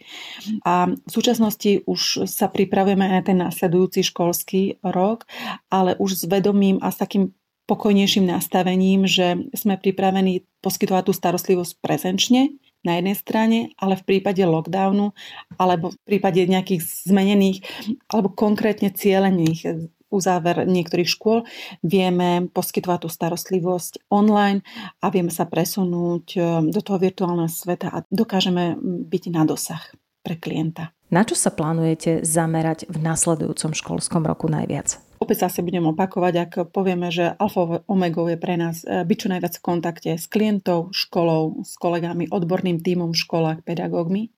A 0.63 0.87
v 0.87 1.11
súčasnosti 1.11 1.83
už 1.85 2.31
sa 2.31 2.47
pripravujeme 2.47 3.11
aj 3.11 3.15
na 3.15 3.23
ten 3.27 3.39
následujúci 3.43 4.07
školský 4.07 4.79
rok, 4.87 5.27
ale 5.69 5.99
už 5.99 6.11
s 6.15 6.25
vedomím 6.31 6.79
a 6.79 6.95
s 6.95 7.03
takým 7.03 7.35
pokojnejším 7.67 8.27
nastavením, 8.27 9.07
že 9.07 9.47
sme 9.55 9.79
pripravení 9.79 10.43
poskytovať 10.59 11.03
tú 11.07 11.13
starostlivosť 11.15 11.79
prezenčne, 11.79 12.55
na 12.85 12.97
jednej 12.97 13.17
strane, 13.17 13.59
ale 13.77 13.97
v 13.97 14.07
prípade 14.07 14.41
lockdownu 14.41 15.13
alebo 15.61 15.93
v 15.93 15.99
prípade 16.05 16.41
nejakých 16.45 16.81
zmenených 17.09 17.65
alebo 18.09 18.33
konkrétne 18.33 18.89
cieľených 18.89 19.91
uzáver 20.11 20.67
niektorých 20.67 21.07
škôl 21.07 21.47
vieme 21.87 22.51
poskytovať 22.51 23.07
tú 23.07 23.09
starostlivosť 23.09 24.11
online 24.11 24.67
a 25.01 25.09
vieme 25.09 25.31
sa 25.31 25.47
presunúť 25.47 26.27
e, 26.35 26.41
do 26.69 26.81
toho 26.83 26.99
virtuálneho 26.99 27.47
sveta 27.47 27.89
a 27.95 28.03
dokážeme 28.11 28.75
byť 28.83 29.25
na 29.31 29.47
dosah 29.47 29.81
pre 30.21 30.37
klienta. 30.37 30.91
Na 31.15 31.23
čo 31.23 31.39
sa 31.39 31.55
plánujete 31.55 32.27
zamerať 32.27 32.91
v 32.91 32.99
nasledujúcom 33.03 33.73
školskom 33.75 34.27
roku 34.27 34.51
najviac? 34.51 35.10
Opäť 35.21 35.53
sa 35.53 35.61
budem 35.61 35.85
opakovať, 35.85 36.35
ak 36.41 36.53
povieme, 36.73 37.13
že 37.13 37.37
alfa 37.37 37.85
omegou 37.85 38.25
je 38.33 38.41
pre 38.41 38.57
nás 38.57 38.81
e, 38.89 39.05
byť 39.05 39.17
čo 39.21 39.29
najviac 39.29 39.53
v 39.53 39.67
kontakte 39.69 40.11
s 40.17 40.25
klientou, 40.25 40.89
školou, 40.97 41.61
s 41.61 41.77
kolegami, 41.77 42.33
odborným 42.33 42.81
tímom 42.81 43.13
v 43.13 43.21
školách, 43.21 43.61
pedagógmi. 43.61 44.33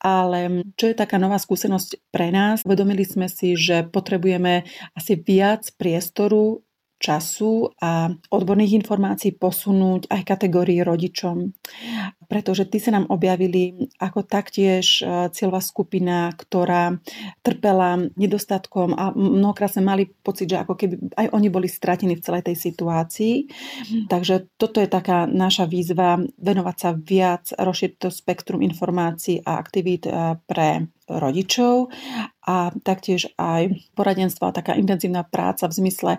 Ale 0.00 0.64
čo 0.80 0.88
je 0.88 0.96
taká 0.96 1.20
nová 1.20 1.36
skúsenosť 1.36 2.08
pre 2.08 2.32
nás, 2.32 2.64
uvedomili 2.64 3.04
sme 3.04 3.28
si, 3.28 3.52
že 3.60 3.84
potrebujeme 3.84 4.64
asi 4.96 5.20
viac 5.20 5.68
priestoru 5.76 6.64
času 7.00 7.72
a 7.80 8.12
odborných 8.32 8.80
informácií 8.80 9.36
posunúť 9.36 10.08
aj 10.08 10.20
kategórii 10.24 10.84
rodičom. 10.84 11.52
Pretože 12.30 12.70
tí 12.70 12.78
sa 12.78 12.94
nám 12.94 13.10
objavili 13.10 13.90
ako 13.98 14.22
taktiež 14.22 15.02
e, 15.02 15.28
cieľová 15.34 15.58
skupina, 15.58 16.30
ktorá 16.30 16.94
trpela 17.42 17.98
nedostatkom 18.14 18.94
a 18.94 19.10
mnohokrát 19.10 19.74
sme 19.74 19.90
mali 19.90 20.04
pocit, 20.06 20.46
že 20.46 20.62
ako 20.62 20.78
keby 20.78 20.94
aj 21.18 21.26
oni 21.34 21.48
boli 21.50 21.66
stratení 21.66 22.14
v 22.14 22.22
celej 22.22 22.46
tej 22.46 22.56
situácii. 22.70 23.34
Takže 24.06 24.54
toto 24.54 24.78
je 24.78 24.86
taká 24.86 25.26
naša 25.26 25.66
výzva 25.66 26.22
venovať 26.38 26.76
sa 26.78 26.90
viac, 26.94 27.50
rozšíriť 27.50 27.98
to 27.98 28.08
spektrum 28.14 28.62
informácií 28.62 29.42
a 29.42 29.58
aktivít 29.58 30.06
e, 30.06 30.38
pre 30.46 30.86
rodičov 31.10 31.90
a 32.46 32.70
taktiež 32.82 33.30
aj 33.36 33.74
poradenstvo 33.98 34.48
a 34.48 34.54
taká 34.54 34.78
intenzívna 34.78 35.26
práca 35.26 35.66
v 35.66 35.76
zmysle 35.76 36.12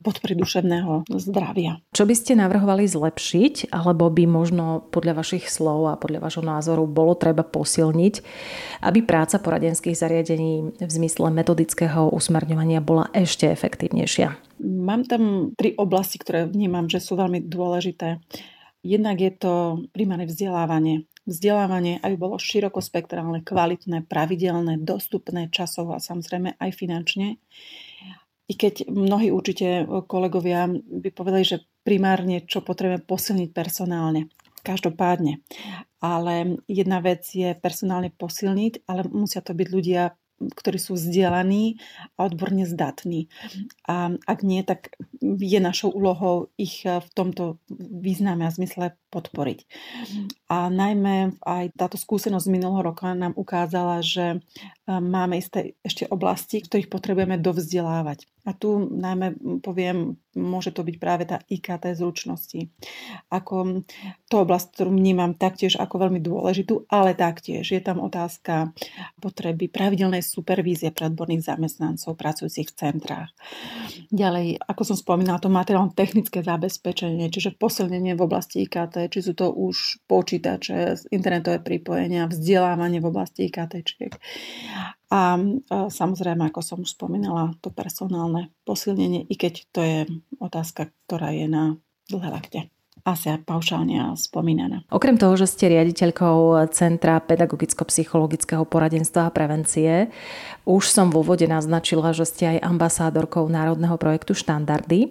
podpory 0.00 0.34
duševného 0.34 1.08
zdravia. 1.20 1.80
Čo 1.92 2.08
by 2.08 2.14
ste 2.16 2.32
navrhovali 2.36 2.88
zlepšiť, 2.88 3.70
alebo 3.72 4.08
by 4.08 4.24
možno 4.24 4.88
podľa 4.90 5.22
vašich 5.22 5.52
slov 5.58 5.90
a 5.90 5.98
podľa 5.98 6.22
vašho 6.22 6.46
názoru 6.46 6.86
bolo 6.86 7.18
treba 7.18 7.42
posilniť, 7.42 8.14
aby 8.86 9.02
práca 9.02 9.42
poradenských 9.42 9.98
zariadení 9.98 10.78
v 10.78 10.90
zmysle 10.90 11.34
metodického 11.34 12.14
usmerňovania 12.14 12.78
bola 12.78 13.10
ešte 13.10 13.50
efektívnejšia? 13.50 14.62
Mám 14.62 15.10
tam 15.10 15.50
tri 15.58 15.74
oblasti, 15.74 16.22
ktoré 16.22 16.46
vnímam, 16.46 16.86
že 16.86 17.02
sú 17.02 17.18
veľmi 17.18 17.42
dôležité. 17.50 18.22
Jednak 18.86 19.18
je 19.18 19.32
to 19.34 19.52
primárne 19.90 20.30
vzdelávanie 20.30 21.10
vzdelávanie, 21.28 22.00
aby 22.00 22.16
bolo 22.16 22.40
širokospektrálne, 22.40 23.44
kvalitné, 23.44 24.08
pravidelné, 24.08 24.80
dostupné 24.80 25.52
časovo 25.52 25.92
a 25.92 26.00
samozrejme 26.00 26.56
aj 26.56 26.70
finančne. 26.72 27.36
I 28.48 28.54
keď 28.56 28.88
mnohí 28.88 29.28
určite 29.28 29.84
kolegovia 30.08 30.64
by 30.72 31.12
povedali, 31.12 31.44
že 31.44 31.68
primárne 31.84 32.48
čo 32.48 32.64
potrebujeme 32.64 33.04
posilniť 33.04 33.52
personálne. 33.52 34.32
Každopádne. 34.68 35.40
Ale 36.04 36.60
jedna 36.68 37.00
vec 37.00 37.24
je 37.32 37.56
personálne 37.56 38.12
posilniť, 38.12 38.84
ale 38.84 39.08
musia 39.08 39.40
to 39.40 39.56
byť 39.56 39.68
ľudia 39.72 40.12
ktorí 40.38 40.78
sú 40.78 40.94
vzdelaní 40.94 41.82
a 42.14 42.30
odborne 42.30 42.62
zdatní. 42.62 43.26
A 43.90 44.14
ak 44.14 44.46
nie, 44.46 44.62
tak 44.62 44.94
je 45.22 45.58
našou 45.58 45.90
úlohou 45.90 46.54
ich 46.54 46.86
v 46.86 47.08
tomto 47.14 47.58
význame 47.78 48.46
a 48.46 48.54
zmysle 48.54 48.94
podporiť. 49.10 49.66
A 50.46 50.70
najmä 50.70 51.34
aj 51.42 51.74
táto 51.74 51.98
skúsenosť 51.98 52.46
z 52.46 52.54
minulého 52.54 52.86
roka 52.86 53.10
nám 53.18 53.34
ukázala, 53.34 53.98
že 53.98 54.38
máme 54.86 55.42
isté 55.42 55.74
ešte 55.82 56.06
oblasti, 56.06 56.62
ktorých 56.62 56.92
potrebujeme 56.92 57.34
dovzdelávať. 57.40 58.30
A 58.48 58.56
tu 58.56 58.88
najmä 58.88 59.60
poviem, 59.60 60.16
môže 60.32 60.72
to 60.72 60.80
byť 60.80 60.96
práve 60.96 61.28
tá 61.28 61.44
IKT 61.44 61.92
zručnosti. 61.92 62.72
Ako 63.28 63.84
to 64.30 64.34
oblasť, 64.40 64.66
ktorú 64.72 64.90
vnímam 64.94 65.36
taktiež 65.36 65.76
ako 65.76 66.08
veľmi 66.08 66.22
dôležitú, 66.22 66.88
ale 66.88 67.12
taktiež 67.12 67.68
je 67.68 67.82
tam 67.82 68.00
otázka 68.00 68.72
potreby 69.20 69.68
pravidelnej 69.68 70.24
supervízie 70.24 70.94
pre 70.94 71.12
odborných 71.12 71.44
zamestnancov 71.44 72.16
pracujúcich 72.16 72.72
v 72.72 72.78
centrách. 72.78 73.30
Ďalej, 74.08 74.64
ako 74.64 74.82
som 74.94 74.96
spomínala, 74.96 75.42
to 75.42 75.52
materiálne 75.52 75.92
technické 75.92 76.40
zabezpečenie, 76.40 77.28
čiže 77.28 77.58
posilnenie 77.58 78.16
v 78.16 78.24
oblasti 78.24 78.64
IKT, 78.64 79.12
či 79.12 79.20
sú 79.20 79.36
to 79.36 79.52
už 79.52 80.00
počítače, 80.08 81.10
internetové 81.12 81.60
pripojenia, 81.60 82.30
vzdelávanie 82.30 83.02
v 83.04 83.10
oblasti 83.12 83.52
IKT. 83.52 83.84
A 85.08 85.40
samozrejme, 85.88 86.52
ako 86.52 86.60
som 86.60 86.78
už 86.84 86.92
spomínala, 86.92 87.56
to 87.64 87.72
personálne 87.72 88.52
posilnenie, 88.68 89.24
i 89.24 89.34
keď 89.40 89.54
to 89.72 89.80
je 89.80 89.98
otázka, 90.36 90.92
ktorá 91.08 91.32
je 91.32 91.48
na 91.48 91.64
dlhé 92.12 92.28
lakte 92.28 92.60
asi 93.06 93.32
aj 93.32 93.48
paušálne 93.48 93.96
spomínaná. 94.20 94.84
Okrem 94.92 95.16
toho, 95.16 95.32
že 95.40 95.48
ste 95.48 95.72
riaditeľkou 95.72 96.68
Centra 96.76 97.16
pedagogicko-psychologického 97.24 98.68
poradenstva 98.68 99.30
a 99.30 99.32
prevencie, 99.32 100.12
už 100.68 100.92
som 100.92 101.08
v 101.08 101.24
úvode 101.24 101.48
naznačila, 101.48 102.12
že 102.12 102.28
ste 102.28 102.58
aj 102.58 102.68
ambasádorkou 102.68 103.48
národného 103.48 103.96
projektu 103.96 104.36
Štandardy. 104.36 105.08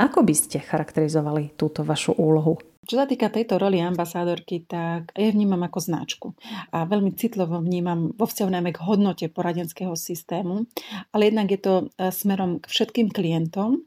Ako 0.00 0.24
by 0.24 0.32
ste 0.32 0.64
charakterizovali 0.64 1.60
túto 1.60 1.84
vašu 1.84 2.16
úlohu? 2.16 2.56
Čo 2.88 2.96
sa 2.96 3.04
týka 3.04 3.28
tejto 3.28 3.60
roli 3.60 3.84
ambasádorky, 3.84 4.64
tak 4.64 5.12
ja 5.12 5.28
vnímam 5.28 5.60
ako 5.60 5.78
značku. 5.78 6.28
A 6.72 6.88
veľmi 6.88 7.12
citlivo 7.12 7.60
vnímam 7.60 8.08
vo 8.16 8.24
vzťahu 8.24 8.48
najmä 8.48 8.72
k 8.72 8.80
hodnote 8.80 9.28
poradenského 9.28 9.92
systému, 9.92 10.64
ale 11.12 11.28
jednak 11.28 11.52
je 11.52 11.60
to 11.60 11.74
e, 12.00 12.08
smerom 12.08 12.64
k 12.64 12.66
všetkým 12.72 13.12
klientom, 13.12 13.84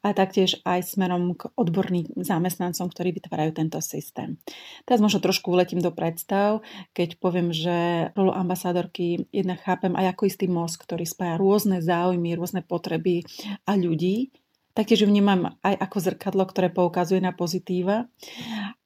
a 0.00 0.16
taktiež 0.16 0.64
aj 0.64 0.96
smerom 0.96 1.36
k 1.36 1.52
odborným 1.52 2.08
zamestnancom, 2.16 2.88
ktorí 2.88 3.12
vytvárajú 3.20 3.52
tento 3.52 3.76
systém. 3.84 4.40
Teraz 4.88 4.96
možno 5.04 5.20
trošku 5.20 5.52
uletím 5.52 5.84
do 5.84 5.92
predstav, 5.92 6.64
keď 6.96 7.20
poviem, 7.20 7.52
že 7.52 8.08
rolu 8.16 8.32
ambasádorky 8.32 9.28
jednak 9.28 9.60
chápem 9.60 9.92
aj 9.92 10.16
ako 10.16 10.22
istý 10.24 10.48
most, 10.48 10.80
ktorý 10.80 11.04
spája 11.04 11.36
rôzne 11.36 11.84
záujmy, 11.84 12.32
rôzne 12.32 12.64
potreby 12.64 13.28
a 13.68 13.76
ľudí 13.76 14.32
Taktiež 14.78 15.10
vnímam 15.10 15.58
aj 15.66 15.74
ako 15.74 15.98
zrkadlo, 15.98 16.46
ktoré 16.46 16.70
poukazuje 16.70 17.18
na 17.18 17.34
pozitíva, 17.34 18.06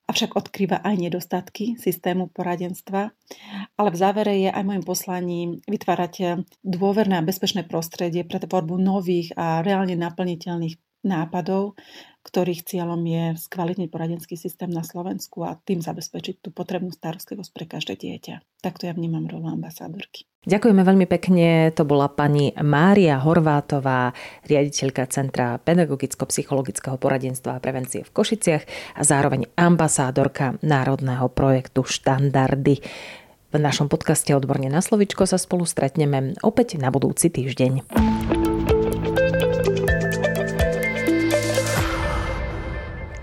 avšak 0.08 0.40
odkrýva 0.40 0.80
aj 0.80 0.96
nedostatky 0.96 1.76
systému 1.76 2.32
poradenstva. 2.32 3.12
Ale 3.76 3.88
v 3.92 4.00
závere 4.00 4.32
je 4.40 4.48
aj 4.48 4.64
môjim 4.64 4.84
poslaním 4.88 5.60
vytvárať 5.68 6.48
dôverné 6.64 7.20
a 7.20 7.26
bezpečné 7.28 7.68
prostredie 7.68 8.24
pre 8.24 8.40
tvorbu 8.40 8.80
nových 8.80 9.36
a 9.36 9.60
reálne 9.60 9.92
naplniteľných 10.00 10.80
nápadov, 11.04 11.76
ktorých 12.22 12.62
cieľom 12.62 13.02
je 13.02 13.24
skvalitniť 13.34 13.88
poradenský 13.90 14.38
systém 14.38 14.70
na 14.70 14.86
Slovensku 14.86 15.42
a 15.42 15.58
tým 15.58 15.82
zabezpečiť 15.82 16.38
tú 16.38 16.54
potrebnú 16.54 16.94
starostlivosť 16.94 17.50
pre 17.50 17.64
každé 17.66 17.98
dieťa. 17.98 18.62
Takto 18.62 18.86
ja 18.86 18.94
vnímam 18.94 19.26
rolu 19.26 19.50
ambasádorky. 19.50 20.30
Ďakujeme 20.42 20.82
veľmi 20.82 21.06
pekne. 21.06 21.70
To 21.74 21.86
bola 21.86 22.10
pani 22.10 22.50
Mária 22.58 23.18
Horvátová, 23.22 24.10
riaditeľka 24.46 25.06
Centra 25.06 25.58
pedagogicko-psychologického 25.62 26.98
poradenstva 26.98 27.58
a 27.58 27.62
prevencie 27.62 28.02
v 28.02 28.10
Košiciach 28.10 28.64
a 28.98 29.02
zároveň 29.06 29.46
ambasádorka 29.54 30.58
národného 30.66 31.30
projektu 31.30 31.86
Štandardy. 31.86 32.82
V 33.52 33.60
našom 33.60 33.86
podcaste 33.86 34.34
Odborne 34.34 34.66
na 34.66 34.82
slovičko 34.82 35.30
sa 35.30 35.38
spolu 35.38 35.62
stretneme 35.62 36.34
opäť 36.42 36.74
na 36.80 36.90
budúci 36.90 37.30
týždeň. 37.30 38.51